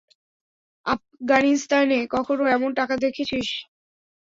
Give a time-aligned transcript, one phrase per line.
[0.85, 3.47] আপগানিস্তানে কখনো এমন টাকা দেখেছিস?